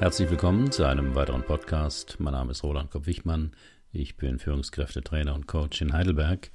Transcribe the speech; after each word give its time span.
Herzlich 0.00 0.28
willkommen 0.28 0.72
zu 0.72 0.84
einem 0.84 1.14
weiteren 1.14 1.44
Podcast. 1.44 2.16
Mein 2.18 2.32
Name 2.32 2.50
ist 2.50 2.64
Roland 2.64 2.90
Kopp-Wichmann. 2.90 3.52
Ich 3.92 4.16
bin 4.16 4.40
Führungskräftetrainer 4.40 5.32
und 5.32 5.46
Coach 5.46 5.80
in 5.80 5.92
Heidelberg. 5.92 6.50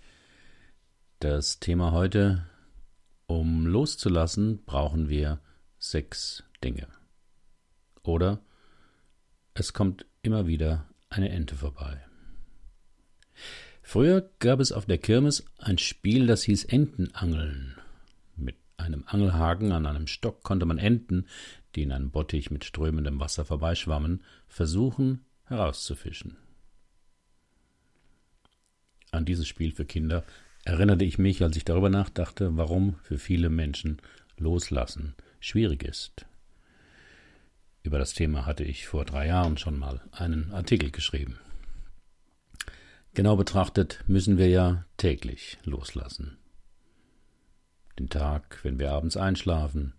Das 1.19 1.61
Thema 1.61 1.93
heute, 1.93 2.45
um 3.27 3.65
loszulassen, 3.65 4.65
brauchen 4.65 5.07
wir 5.07 5.39
sechs 5.77 6.43
Dinge. 6.65 6.87
Oder 8.03 8.41
es 9.53 9.71
kommt 9.71 10.05
immer 10.21 10.45
wieder 10.45 10.89
eine 11.09 11.29
Ente 11.29 11.55
vorbei. 11.55 12.03
Früher 13.81 14.29
gab 14.39 14.59
es 14.59 14.73
auf 14.73 14.85
der 14.85 14.97
Kirmes 14.97 15.45
ein 15.57 15.77
Spiel, 15.77 16.27
das 16.27 16.43
hieß 16.43 16.65
Entenangeln. 16.65 17.77
Einem 18.79 19.03
Angelhaken 19.07 19.73
an 19.73 19.85
einem 19.85 20.07
Stock 20.07 20.41
konnte 20.41 20.65
man 20.65 20.77
Enten, 20.77 21.27
die 21.75 21.83
in 21.83 21.91
einem 21.91 22.11
Bottich 22.11 22.49
mit 22.49 22.63
strömendem 22.63 23.19
Wasser 23.19 23.43
vorbeischwammen, 23.43 24.23
versuchen 24.47 25.25
herauszufischen. 25.43 26.37
An 29.11 29.25
dieses 29.25 29.47
Spiel 29.47 29.73
für 29.73 29.85
Kinder 29.85 30.23
erinnerte 30.63 31.03
ich 31.03 31.17
mich, 31.17 31.43
als 31.43 31.57
ich 31.57 31.65
darüber 31.65 31.89
nachdachte, 31.89 32.55
warum 32.55 32.95
für 33.03 33.17
viele 33.17 33.49
Menschen 33.49 34.01
Loslassen 34.37 35.13
schwierig 35.41 35.83
ist. 35.83 36.25
Über 37.83 37.99
das 37.99 38.13
Thema 38.13 38.45
hatte 38.45 38.63
ich 38.63 38.87
vor 38.87 39.03
drei 39.03 39.27
Jahren 39.27 39.57
schon 39.57 39.77
mal 39.77 40.01
einen 40.13 40.53
Artikel 40.53 40.91
geschrieben. 40.91 41.37
Genau 43.13 43.35
betrachtet 43.35 44.05
müssen 44.07 44.37
wir 44.37 44.47
ja 44.47 44.85
täglich 44.95 45.57
loslassen. 45.65 46.37
Den 47.99 48.09
Tag, 48.09 48.63
wenn 48.63 48.79
wir 48.79 48.93
abends 48.93 49.17
einschlafen, 49.17 49.93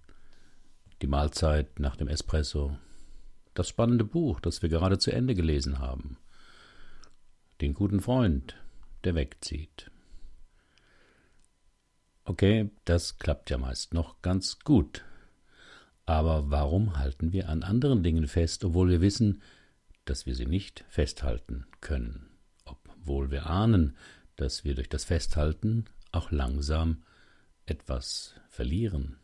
die 1.02 1.06
Mahlzeit 1.06 1.78
nach 1.78 1.96
dem 1.96 2.08
Espresso, 2.08 2.78
das 3.52 3.68
spannende 3.68 4.04
Buch, 4.04 4.40
das 4.40 4.62
wir 4.62 4.70
gerade 4.70 4.98
zu 4.98 5.12
Ende 5.12 5.34
gelesen 5.34 5.80
haben, 5.80 6.16
den 7.60 7.74
guten 7.74 8.00
Freund, 8.00 8.56
der 9.04 9.14
wegzieht. 9.16 9.90
Okay, 12.24 12.70
das 12.86 13.18
klappt 13.18 13.50
ja 13.50 13.58
meist 13.58 13.92
noch 13.92 14.22
ganz 14.22 14.60
gut. 14.60 15.04
Aber 16.06 16.50
warum 16.50 16.96
halten 16.96 17.32
wir 17.32 17.50
an 17.50 17.62
anderen 17.62 18.02
Dingen 18.02 18.28
fest, 18.28 18.64
obwohl 18.64 18.88
wir 18.88 19.02
wissen, 19.02 19.42
dass 20.06 20.24
wir 20.24 20.34
sie 20.34 20.46
nicht 20.46 20.86
festhalten 20.88 21.66
können? 21.82 22.30
Obwohl 22.64 23.30
wir 23.30 23.44
ahnen, 23.44 23.94
dass 24.36 24.64
wir 24.64 24.74
durch 24.74 24.88
das 24.88 25.04
Festhalten 25.04 25.84
auch 26.12 26.30
langsam 26.30 27.02
etwas 27.70 28.34
verlieren. 28.48 29.16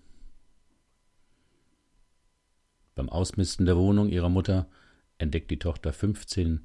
Beim 2.94 3.10
Ausmisten 3.10 3.66
der 3.66 3.76
Wohnung 3.76 4.08
ihrer 4.08 4.28
Mutter 4.30 4.68
entdeckt 5.18 5.50
die 5.50 5.58
Tochter 5.58 5.92
15 5.92 6.62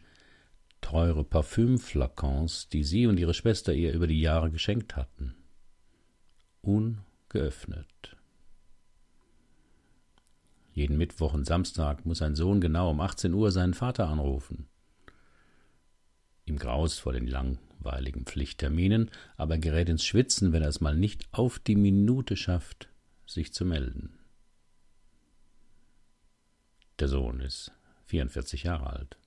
teure 0.80 1.24
Parfümflakons, 1.24 2.70
die 2.70 2.84
sie 2.84 3.08
und 3.08 3.20
ihre 3.20 3.34
Schwester 3.34 3.74
ihr 3.74 3.94
über 3.94 4.08
die 4.08 4.22
Jahre 4.22 4.52
geschenkt 4.52 4.96
hatten. 4.96 5.36
Ungeöffnet. 6.62 8.16
Jeden 10.74 10.98
Mittwoch 10.98 11.34
und 11.34 11.46
Samstag 11.46 12.06
muss 12.06 12.22
ein 12.22 12.36
Sohn 12.36 12.62
genau 12.62 12.92
um 12.92 13.02
18 13.02 13.34
Uhr 13.34 13.52
seinen 13.52 13.74
Vater 13.74 14.08
anrufen. 14.08 14.68
Ihm 16.46 16.58
graust 16.58 17.02
vor 17.02 17.14
den 17.14 17.28
langweiligen 17.82 18.26
Pflichtterminen, 18.26 19.10
aber 19.38 19.56
er 19.56 19.60
gerät 19.60 19.90
ins 19.90 20.06
Schwitzen, 20.06 20.54
wenn 20.54 20.62
er 20.62 20.70
es 20.70 20.82
mal 20.82 20.96
nicht 20.96 21.28
auf 21.32 21.60
die 21.60 21.76
Minute 21.76 22.36
schafft, 22.36 22.90
sich 23.26 23.54
zu 23.54 23.66
melden. 23.66 24.18
Der 27.00 27.08
Sohn 27.08 27.40
ist 27.40 27.72
44 28.06 28.64
Jahre 28.64 28.88
alt. 28.92 29.18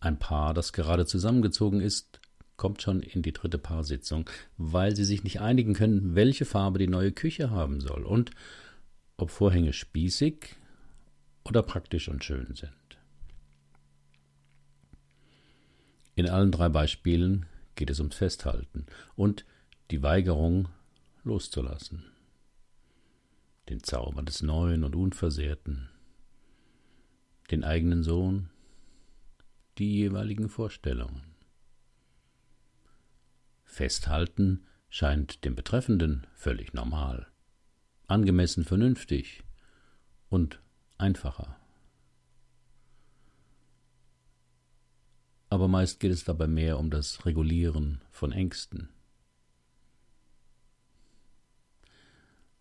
Ein 0.00 0.18
Paar, 0.18 0.52
das 0.52 0.74
gerade 0.74 1.06
zusammengezogen 1.06 1.80
ist, 1.80 2.20
kommt 2.56 2.82
schon 2.82 3.00
in 3.00 3.22
die 3.22 3.32
dritte 3.32 3.58
Paarsitzung, 3.58 4.28
weil 4.58 4.94
sie 4.94 5.04
sich 5.04 5.24
nicht 5.24 5.40
einigen 5.40 5.72
können, 5.72 6.14
welche 6.14 6.44
Farbe 6.44 6.78
die 6.78 6.86
neue 6.86 7.12
Küche 7.12 7.50
haben 7.50 7.80
soll 7.80 8.04
und 8.04 8.30
ob 9.16 9.30
Vorhänge 9.30 9.72
spießig 9.72 10.56
oder 11.44 11.62
praktisch 11.62 12.08
und 12.08 12.22
schön 12.22 12.54
sind. 12.54 12.83
In 16.14 16.28
allen 16.28 16.52
drei 16.52 16.68
Beispielen 16.68 17.46
geht 17.74 17.90
es 17.90 17.98
ums 17.98 18.16
Festhalten 18.16 18.86
und 19.16 19.44
die 19.90 20.02
Weigerung 20.02 20.68
loszulassen 21.24 22.04
den 23.68 23.82
Zauber 23.82 24.22
des 24.22 24.42
Neuen 24.42 24.84
und 24.84 24.94
Unversehrten, 24.94 25.88
den 27.50 27.64
eigenen 27.64 28.02
Sohn, 28.02 28.50
die 29.78 29.96
jeweiligen 29.96 30.48
Vorstellungen. 30.48 31.22
Festhalten 33.64 34.66
scheint 34.88 35.44
dem 35.44 35.54
Betreffenden 35.56 36.26
völlig 36.34 36.74
normal, 36.74 37.26
angemessen 38.06 38.64
vernünftig 38.64 39.42
und 40.28 40.60
einfacher. 40.98 41.56
Aber 45.54 45.68
meist 45.68 46.00
geht 46.00 46.10
es 46.10 46.24
dabei 46.24 46.48
mehr 46.48 46.80
um 46.80 46.90
das 46.90 47.26
Regulieren 47.26 48.00
von 48.10 48.32
Ängsten. 48.32 48.88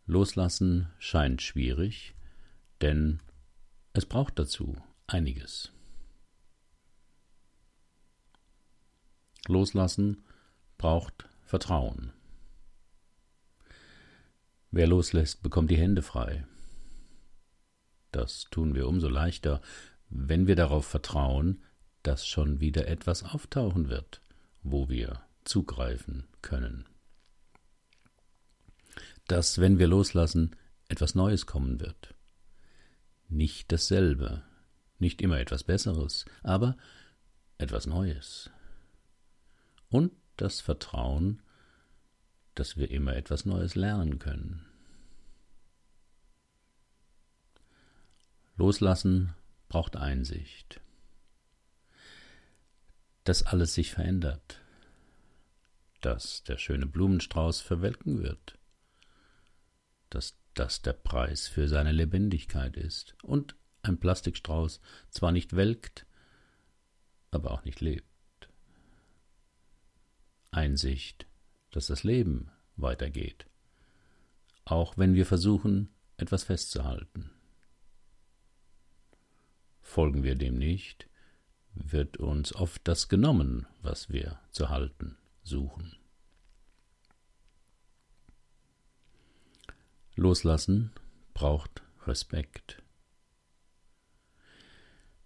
Loslassen 0.05 0.89
scheint 0.99 1.41
schwierig, 1.41 2.13
denn 2.81 3.19
es 3.93 4.05
braucht 4.05 4.37
dazu 4.37 4.77
einiges. 5.07 5.71
Loslassen 9.47 10.23
braucht 10.77 11.27
Vertrauen. 11.41 12.13
Wer 14.69 14.85
loslässt, 14.85 15.41
bekommt 15.41 15.71
die 15.71 15.77
Hände 15.77 16.03
frei. 16.03 16.45
Das 18.11 18.43
tun 18.51 18.75
wir 18.75 18.87
umso 18.87 19.09
leichter, 19.09 19.63
wenn 20.09 20.45
wir 20.45 20.55
darauf 20.55 20.85
vertrauen, 20.85 21.63
dass 22.03 22.27
schon 22.27 22.59
wieder 22.59 22.87
etwas 22.87 23.23
auftauchen 23.23 23.89
wird, 23.89 24.21
wo 24.61 24.89
wir 24.89 25.21
zugreifen 25.43 26.25
können 26.41 26.85
dass, 29.27 29.59
wenn 29.59 29.79
wir 29.79 29.87
loslassen, 29.87 30.55
etwas 30.87 31.15
Neues 31.15 31.45
kommen 31.45 31.79
wird. 31.79 32.13
Nicht 33.29 33.71
dasselbe, 33.71 34.43
nicht 34.99 35.21
immer 35.21 35.39
etwas 35.39 35.63
Besseres, 35.63 36.25
aber 36.43 36.77
etwas 37.57 37.87
Neues. 37.87 38.49
Und 39.89 40.11
das 40.37 40.61
Vertrauen, 40.61 41.41
dass 42.55 42.77
wir 42.77 42.91
immer 42.91 43.15
etwas 43.15 43.45
Neues 43.45 43.75
lernen 43.75 44.19
können. 44.19 44.65
Loslassen 48.55 49.33
braucht 49.69 49.95
Einsicht. 49.95 50.79
Dass 53.23 53.43
alles 53.43 53.73
sich 53.73 53.91
verändert, 53.91 54.59
dass 56.01 56.43
der 56.43 56.57
schöne 56.57 56.85
Blumenstrauß 56.85 57.61
verwelken 57.61 58.21
wird, 58.21 58.57
dass 60.09 60.37
das 60.53 60.81
der 60.81 60.93
Preis 60.93 61.47
für 61.47 61.67
seine 61.67 61.91
Lebendigkeit 61.91 62.75
ist 62.75 63.15
und 63.23 63.55
ein 63.81 63.99
Plastikstrauß 63.99 64.81
zwar 65.09 65.31
nicht 65.31 65.55
welkt, 65.55 66.05
aber 67.31 67.51
auch 67.51 67.63
nicht 67.65 67.81
lebt. 67.81 68.05
Einsicht, 70.51 71.25
dass 71.71 71.87
das 71.87 72.03
Leben 72.03 72.51
weitergeht, 72.75 73.47
auch 74.65 74.97
wenn 74.97 75.15
wir 75.15 75.25
versuchen, 75.25 75.89
etwas 76.17 76.43
festzuhalten. 76.43 77.31
Folgen 79.81 80.23
wir 80.23 80.35
dem 80.35 80.57
nicht, 80.57 81.09
wird 81.75 82.17
uns 82.17 82.53
oft 82.55 82.87
das 82.87 83.09
genommen, 83.09 83.65
was 83.81 84.09
wir 84.09 84.39
zu 84.51 84.69
halten 84.69 85.17
suchen. 85.43 85.95
Loslassen 90.15 90.91
braucht 91.33 91.81
Respekt. 92.05 92.81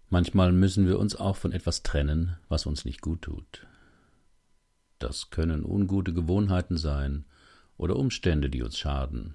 Manchmal 0.08 0.52
müssen 0.52 0.86
wir 0.86 0.98
uns 0.98 1.14
auch 1.14 1.36
von 1.36 1.52
etwas 1.52 1.82
trennen, 1.82 2.38
was 2.48 2.64
uns 2.64 2.86
nicht 2.86 3.02
gut 3.02 3.22
tut. 3.22 3.66
Das 4.98 5.28
können 5.30 5.64
ungute 5.64 6.14
Gewohnheiten 6.14 6.78
sein 6.78 7.26
oder 7.76 7.96
Umstände, 7.96 8.48
die 8.48 8.62
uns 8.62 8.78
schaden. 8.78 9.34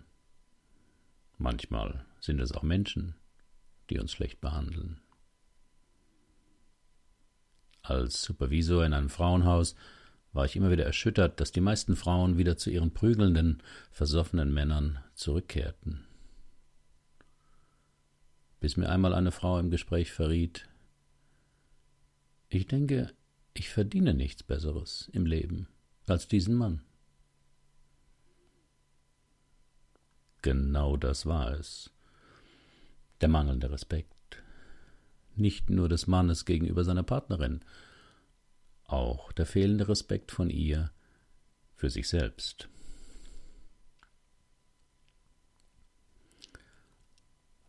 Manchmal 1.38 2.06
sind 2.19 2.39
es 2.39 2.51
auch 2.51 2.63
Menschen, 2.63 3.15
die 3.89 4.00
uns 4.00 4.12
schlecht 4.12 4.42
behandeln. 4.42 5.02
Als 7.83 8.24
Supervisor 8.24 8.85
in 8.85 8.94
einem 8.94 9.09
Frauenhaus 9.09 9.75
war 10.31 10.45
ich 10.45 10.56
immer 10.56 10.71
wieder 10.71 10.85
erschüttert, 10.85 11.39
dass 11.39 11.51
die 11.51 11.62
meisten 11.62 11.95
Frauen 11.95 12.38
wieder 12.38 12.57
zu 12.57 12.69
ihren 12.69 12.94
prügelnden, 12.94 13.62
versoffenen 13.91 14.53
Männern 14.53 15.00
zurückkehrten. 15.15 16.06
bis 18.62 18.77
mir 18.77 18.88
einmal 18.88 19.13
eine 19.13 19.33
Frau 19.33 19.59
im 19.59 19.69
Gespräch 19.71 20.13
verriet, 20.13 20.69
ich 22.47 22.65
denke, 22.65 23.12
ich 23.53 23.68
verdiene 23.68 24.13
nichts 24.13 24.41
Besseres 24.41 25.09
im 25.12 25.25
Leben 25.25 25.68
als 26.07 26.29
diesen 26.29 26.56
Mann. 26.56 26.81
Genau 30.41 30.95
das 30.95 31.25
war 31.25 31.51
es. 31.51 31.91
Der 33.19 33.27
mangelnde 33.27 33.69
Respekt. 33.69 34.12
Nicht 35.35 35.69
nur 35.69 35.89
des 35.89 36.07
Mannes 36.07 36.45
gegenüber 36.45 36.83
seiner 36.83 37.03
Partnerin, 37.03 37.62
auch 38.85 39.31
der 39.31 39.45
fehlende 39.45 39.88
Respekt 39.88 40.31
von 40.31 40.50
ihr 40.50 40.91
für 41.75 41.89
sich 41.89 42.07
selbst. 42.07 42.69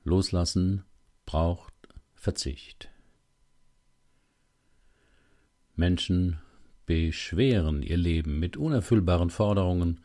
Loslassen 0.05 0.84
braucht 1.25 1.72
Verzicht. 2.14 2.90
Menschen 5.76 6.38
beschweren 6.87 7.82
ihr 7.82 7.96
Leben 7.96 8.38
mit 8.38 8.56
unerfüllbaren 8.56 9.31
Forderungen 9.31 10.00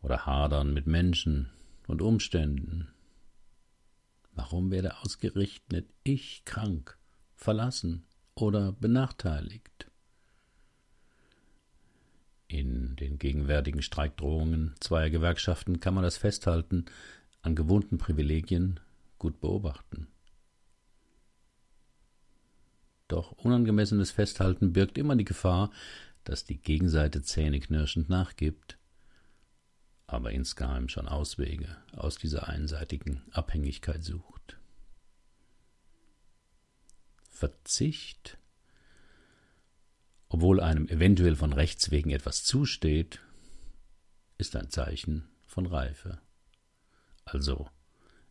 oder 0.00 0.26
hadern 0.26 0.72
mit 0.72 0.86
Menschen 0.86 1.50
und 1.88 2.00
Umständen. 2.02 2.88
Warum 4.36 4.70
werde 4.70 4.98
ausgerechnet 4.98 5.88
ich 6.04 6.44
krank, 6.44 6.98
verlassen 7.34 8.04
oder 8.34 8.70
benachteiligt? 8.72 9.90
In 12.46 12.96
den 12.96 13.18
gegenwärtigen 13.18 13.80
Streikdrohungen 13.80 14.74
zweier 14.78 15.08
Gewerkschaften 15.08 15.80
kann 15.80 15.94
man 15.94 16.04
das 16.04 16.18
Festhalten 16.18 16.84
an 17.40 17.56
gewohnten 17.56 17.96
Privilegien 17.96 18.78
gut 19.18 19.40
beobachten. 19.40 20.06
Doch 23.08 23.32
unangemessenes 23.32 24.10
Festhalten 24.10 24.74
birgt 24.74 24.98
immer 24.98 25.16
die 25.16 25.24
Gefahr, 25.24 25.70
dass 26.24 26.44
die 26.44 26.58
Gegenseite 26.58 27.22
zähneknirschend 27.22 28.10
nachgibt, 28.10 28.76
aber 30.06 30.30
insgeheim 30.30 30.88
schon 30.88 31.08
Auswege 31.08 31.76
aus 31.92 32.16
dieser 32.16 32.48
einseitigen 32.48 33.22
Abhängigkeit 33.32 34.04
sucht. 34.04 34.56
Verzicht, 37.28 38.38
obwohl 40.28 40.60
einem 40.60 40.88
eventuell 40.88 41.36
von 41.36 41.52
Rechts 41.52 41.90
wegen 41.90 42.10
etwas 42.10 42.44
zusteht, 42.44 43.20
ist 44.38 44.56
ein 44.56 44.70
Zeichen 44.70 45.28
von 45.46 45.66
Reife. 45.66 46.20
Also 47.24 47.68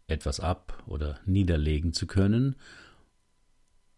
etwas 0.08 0.40
ab 0.40 0.84
oder 0.88 1.20
niederlegen 1.26 1.94
zu 1.94 2.08
können, 2.08 2.56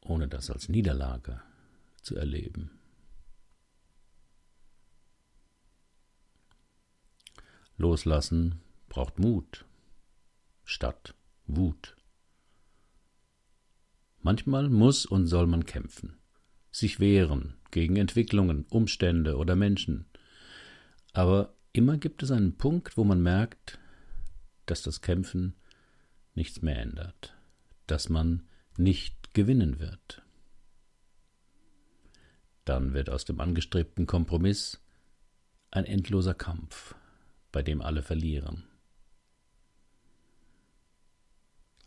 ohne 0.01 0.27
das 0.27 0.49
als 0.49 0.69
Niederlage 0.69 1.41
zu 2.01 2.15
erleben. 2.15 2.76
Loslassen 7.77 8.59
braucht 8.89 9.19
Mut 9.19 9.65
statt 10.63 11.13
Wut. 11.45 11.95
Manchmal 14.21 14.67
muss 14.69 15.05
und 15.05 15.27
soll 15.27 15.47
man 15.47 15.65
kämpfen, 15.65 16.17
sich 16.71 16.99
wehren 16.99 17.55
gegen 17.71 17.95
Entwicklungen, 17.95 18.65
Umstände 18.69 19.37
oder 19.37 19.55
Menschen. 19.55 20.05
Aber 21.13 21.53
immer 21.71 21.97
gibt 21.97 22.23
es 22.23 22.31
einen 22.31 22.57
Punkt, 22.57 22.97
wo 22.97 23.03
man 23.03 23.21
merkt, 23.21 23.79
dass 24.65 24.81
das 24.81 25.01
Kämpfen 25.01 25.55
nichts 26.35 26.61
mehr 26.61 26.79
ändert, 26.79 27.35
dass 27.85 28.09
man 28.09 28.47
nicht 28.77 29.33
gewinnen 29.33 29.79
wird. 29.79 30.23
Dann 32.65 32.93
wird 32.93 33.09
aus 33.09 33.23
dem 33.23 33.39
angestrebten 33.39 34.07
Kompromiss 34.07 34.81
ein 35.71 35.85
endloser 35.85 36.33
Kampf, 36.33 36.95
bei 37.57 37.63
dem 37.63 37.81
alle 37.81 38.03
verlieren. 38.03 38.65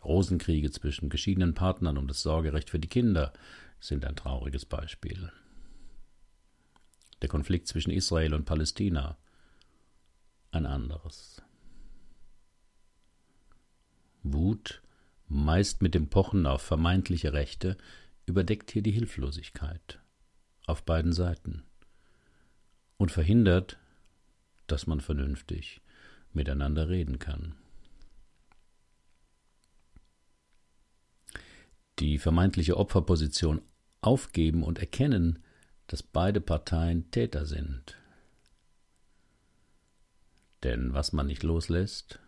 Rosenkriege 0.03 0.73
zwischen 0.73 1.11
geschiedenen 1.11 1.55
Partnern 1.55 1.97
um 1.97 2.09
das 2.09 2.23
Sorgerecht 2.23 2.71
für 2.71 2.81
die 2.81 2.89
Kinder 2.89 3.33
sind 3.79 4.05
ein 4.05 4.17
trauriges 4.17 4.65
Beispiel. 4.65 5.31
Der 7.23 7.29
Konflikt 7.29 7.69
zwischen 7.69 7.93
Israel 7.93 8.35
und 8.35 8.47
Palästina 8.47 9.17
ein 10.51 10.67
anderes. 10.67 11.41
Wut, 14.25 14.83
meist 15.29 15.83
mit 15.83 15.95
dem 15.95 16.09
Pochen 16.09 16.47
auf 16.47 16.63
vermeintliche 16.63 17.33
Rechte, 17.33 17.79
überdeckt 18.27 18.73
hier 18.73 18.83
die 18.83 18.91
Hilflosigkeit 18.91 20.01
auf 20.67 20.83
beiden 20.83 21.13
Seiten 21.13 21.63
und 22.97 23.13
verhindert, 23.13 23.79
dass 24.71 24.87
man 24.87 25.01
vernünftig 25.01 25.81
miteinander 26.33 26.89
reden 26.89 27.19
kann. 27.19 27.55
Die 31.99 32.19
vermeintliche 32.19 32.77
Opferposition 32.77 33.61
aufgeben 34.01 34.63
und 34.63 34.79
erkennen, 34.79 35.43
dass 35.87 36.03
beide 36.03 36.41
Parteien 36.41 37.11
Täter 37.11 37.47
sind. 37.47 37.99
Denn 40.63 40.95
was 40.95 41.13
man 41.13 41.27
nicht 41.27 41.43
loslässt, 41.43 42.21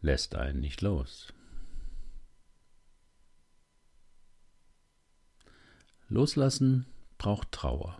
lässt 0.00 0.34
einen 0.34 0.60
nicht 0.60 0.82
los. 0.82 1.32
Loslassen 6.08 6.86
braucht 7.18 7.52
Trauer. 7.52 7.98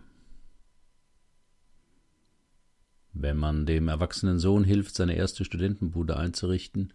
Wenn 3.17 3.37
man 3.37 3.65
dem 3.65 3.87
erwachsenen 3.87 4.39
Sohn 4.39 4.65
hilft, 4.65 4.93
seine 4.93 5.15
erste 5.15 5.45
Studentenbude 5.45 6.17
einzurichten 6.17 6.93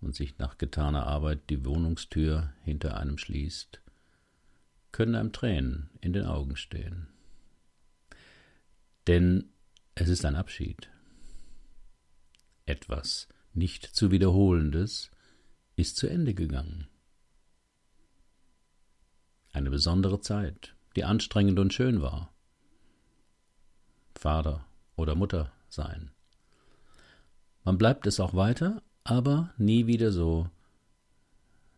und 0.00 0.12
sich 0.12 0.38
nach 0.38 0.58
getaner 0.58 1.06
Arbeit 1.06 1.48
die 1.50 1.64
Wohnungstür 1.64 2.52
hinter 2.64 2.96
einem 2.96 3.16
schließt, 3.16 3.80
können 4.90 5.14
einem 5.14 5.32
Tränen 5.32 5.88
in 6.00 6.12
den 6.12 6.24
Augen 6.24 6.56
stehen. 6.56 7.06
Denn 9.06 9.50
es 9.94 10.08
ist 10.08 10.24
ein 10.24 10.34
Abschied. 10.34 10.90
Etwas 12.64 13.28
nicht 13.54 13.86
zu 13.86 14.10
wiederholendes 14.10 15.12
ist 15.76 15.96
zu 15.96 16.08
Ende 16.08 16.34
gegangen. 16.34 16.88
Eine 19.52 19.70
besondere 19.70 20.20
Zeit, 20.20 20.74
die 20.96 21.04
anstrengend 21.04 21.60
und 21.60 21.72
schön 21.72 22.02
war. 22.02 22.34
Vater 24.16 24.65
oder 24.96 25.14
Mutter 25.14 25.52
sein. 25.68 26.10
Man 27.64 27.78
bleibt 27.78 28.06
es 28.06 28.20
auch 28.20 28.34
weiter, 28.34 28.82
aber 29.04 29.52
nie 29.56 29.86
wieder 29.86 30.10
so, 30.12 30.50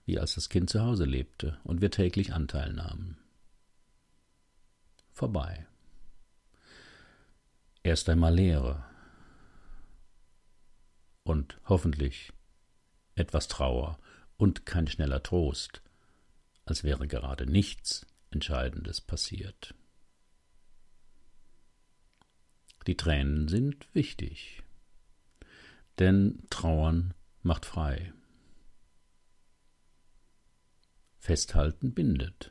wie 0.07 0.19
als 0.19 0.35
das 0.35 0.49
Kind 0.49 0.71
zu 0.71 0.81
Hause 0.81 1.05
lebte 1.05 1.59
und 1.65 1.81
wir 1.81 1.91
täglich 1.91 2.33
Anteil 2.33 2.73
nahmen. 2.73 3.19
Vorbei. 5.13 5.67
Erst 7.83 8.09
einmal 8.09 8.35
Leere, 8.35 8.85
und 11.29 11.61
hoffentlich 11.67 12.33
etwas 13.15 13.49
Trauer 13.49 13.99
und 14.37 14.67
kein 14.67 14.87
schneller 14.87 15.23
Trost, 15.23 15.83
als 16.65 16.85
wäre 16.85 17.07
gerade 17.07 17.47
nichts 17.47 18.07
Entscheidendes 18.31 19.01
passiert. 19.01 19.75
Die 22.88 22.97
Tränen 22.97 23.49
sind 23.49 23.87
wichtig, 23.95 24.62
denn 25.99 26.42
Trauern 26.49 27.12
macht 27.42 27.66
frei. 27.66 28.14
Festhalten 31.18 31.92
bindet. 31.92 32.50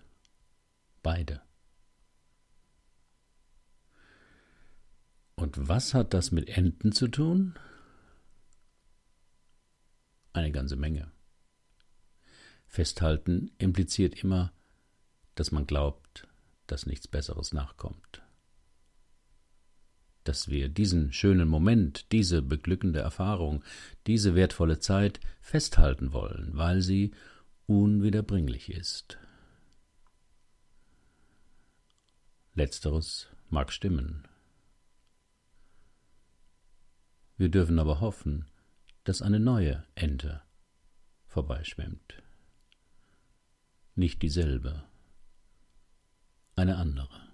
Beide. 1.01 1.41
Und 5.33 5.67
was 5.67 5.95
hat 5.95 6.13
das 6.13 6.29
mit 6.29 6.49
Enten 6.49 6.91
zu 6.91 7.07
tun? 7.07 7.57
eine 10.33 10.51
ganze 10.51 10.75
Menge. 10.75 11.09
Festhalten 12.67 13.49
impliziert 13.57 14.23
immer, 14.23 14.53
dass 15.33 15.51
man 15.51 15.65
glaubt, 15.65 16.27
dass 16.67 16.85
nichts 16.85 17.07
Besseres 17.07 17.53
nachkommt. 17.53 18.21
Dass 20.27 20.49
wir 20.49 20.67
diesen 20.67 21.13
schönen 21.13 21.47
Moment, 21.47 22.11
diese 22.11 22.41
beglückende 22.41 22.99
Erfahrung, 22.99 23.63
diese 24.07 24.35
wertvolle 24.35 24.79
Zeit 24.79 25.21
festhalten 25.39 26.11
wollen, 26.11 26.49
weil 26.51 26.81
sie 26.81 27.13
unwiederbringlich 27.65 28.69
ist. 28.69 29.17
Letzteres 32.55 33.29
mag 33.49 33.71
stimmen. 33.71 34.27
Wir 37.37 37.47
dürfen 37.47 37.79
aber 37.79 38.01
hoffen, 38.01 38.47
dass 39.05 39.21
eine 39.21 39.39
neue 39.39 39.85
Ente 39.95 40.41
vorbeischwemmt. 41.27 42.21
nicht 43.95 44.21
dieselbe, 44.21 44.83
eine 46.55 46.75
andere. 46.77 47.26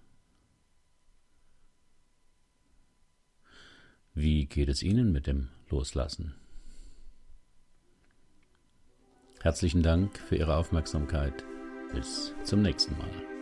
Wie 4.16 4.46
geht 4.46 4.70
es 4.70 4.84
Ihnen 4.84 5.12
mit 5.12 5.26
dem 5.26 5.50
Loslassen? 5.70 6.36
Herzlichen 9.42 9.82
Dank 9.82 10.20
für 10.20 10.36
Ihre 10.36 10.56
Aufmerksamkeit. 10.56 11.44
Bis 11.92 12.34
zum 12.44 12.62
nächsten 12.62 12.96
Mal. 12.98 13.33